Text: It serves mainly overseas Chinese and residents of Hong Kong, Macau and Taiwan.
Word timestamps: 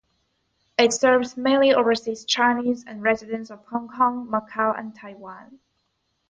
It 0.79 0.93
serves 0.93 1.37
mainly 1.37 1.75
overseas 1.75 2.25
Chinese 2.25 2.83
and 2.87 3.03
residents 3.03 3.51
of 3.51 3.63
Hong 3.67 3.87
Kong, 3.87 4.27
Macau 4.29 4.75
and 4.75 4.95
Taiwan. 4.95 5.59